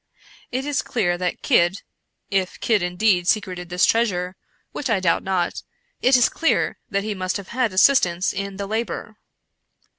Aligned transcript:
It 0.51 0.65
is 0.65 0.81
clear 0.81 1.15
that 1.19 1.43
Kidd— 1.43 1.83
if 2.41 2.59
Kidd 2.59 2.81
indeed 2.81 3.27
secreted 3.27 3.69
this 3.69 3.85
treasure, 3.85 4.35
which 4.71 4.89
I 4.89 4.99
doubt 4.99 5.21
not— 5.21 5.61
it 6.01 6.17
is 6.17 6.27
clear 6.27 6.79
that 6.89 7.03
he 7.03 7.13
must 7.13 7.37
have 7.37 7.49
had 7.49 7.71
assistance 7.71 8.33
in 8.33 8.57
the 8.57 8.65
labor. 8.65 9.17